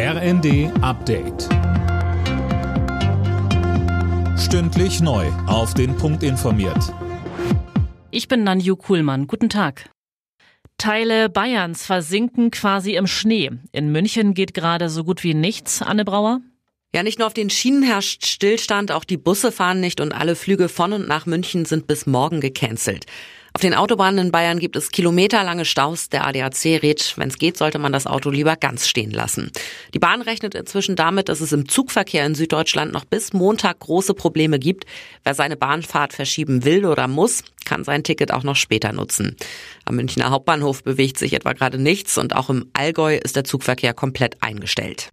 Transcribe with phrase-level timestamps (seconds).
[0.00, 1.48] RND Update.
[4.38, 5.26] Stündlich neu.
[5.48, 6.94] Auf den Punkt informiert.
[8.12, 9.26] Ich bin Nanju Kuhlmann.
[9.26, 9.90] Guten Tag.
[10.76, 13.50] Teile Bayerns versinken quasi im Schnee.
[13.72, 15.82] In München geht gerade so gut wie nichts.
[15.82, 16.42] Anne Brauer?
[16.94, 20.36] Ja, nicht nur auf den Schienen herrscht Stillstand, auch die Busse fahren nicht und alle
[20.36, 23.06] Flüge von und nach München sind bis morgen gecancelt.
[23.58, 26.08] Auf den Autobahnen in Bayern gibt es kilometerlange Staus.
[26.10, 29.50] Der ADAC rät, wenn es geht, sollte man das Auto lieber ganz stehen lassen.
[29.94, 34.14] Die Bahn rechnet inzwischen damit, dass es im Zugverkehr in Süddeutschland noch bis Montag große
[34.14, 34.84] Probleme gibt.
[35.24, 39.34] Wer seine Bahnfahrt verschieben will oder muss, kann sein Ticket auch noch später nutzen.
[39.84, 43.92] Am Münchner Hauptbahnhof bewegt sich etwa gerade nichts und auch im Allgäu ist der Zugverkehr
[43.92, 45.10] komplett eingestellt.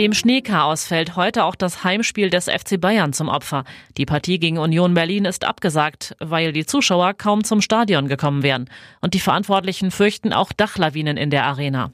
[0.00, 3.64] Dem Schneechaos fällt heute auch das Heimspiel des FC Bayern zum Opfer.
[3.98, 8.70] Die Partie gegen Union Berlin ist abgesagt, weil die Zuschauer kaum zum Stadion gekommen wären.
[9.02, 11.92] Und die Verantwortlichen fürchten auch Dachlawinen in der Arena.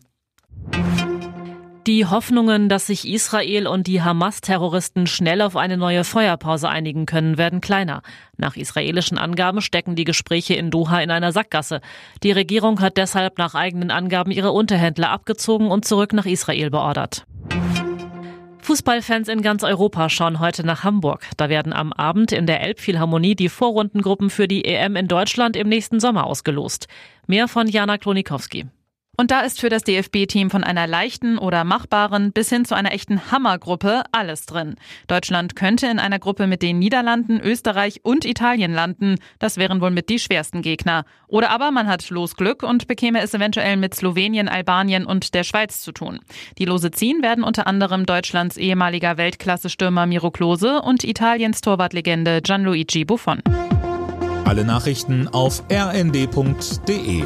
[1.88, 7.38] Die Hoffnungen, dass sich Israel und die Hamas-Terroristen schnell auf eine neue Feuerpause einigen können,
[7.38, 8.02] werden kleiner.
[8.36, 11.80] Nach israelischen Angaben stecken die Gespräche in Doha in einer Sackgasse.
[12.22, 17.26] Die Regierung hat deshalb nach eigenen Angaben ihre Unterhändler abgezogen und zurück nach Israel beordert.
[18.66, 21.24] Fußballfans in ganz Europa schauen heute nach Hamburg.
[21.36, 25.68] Da werden am Abend in der Elbphilharmonie die Vorrundengruppen für die EM in Deutschland im
[25.68, 26.88] nächsten Sommer ausgelost.
[27.28, 28.66] Mehr von Jana Klonikowski.
[29.16, 32.92] Und da ist für das DFB-Team von einer leichten oder machbaren bis hin zu einer
[32.92, 34.76] echten Hammergruppe alles drin.
[35.08, 39.16] Deutschland könnte in einer Gruppe mit den Niederlanden, Österreich und Italien landen.
[39.38, 41.04] Das wären wohl mit die schwersten Gegner.
[41.28, 45.80] Oder aber man hat Losglück und bekäme es eventuell mit Slowenien, Albanien und der Schweiz
[45.80, 46.20] zu tun.
[46.58, 53.04] Die Lose ziehen werden unter anderem Deutschlands ehemaliger Weltklasse-Stürmer Miro Klose und Italiens Torwartlegende Gianluigi
[53.04, 53.40] Buffon.
[54.44, 57.24] Alle Nachrichten auf rnd.de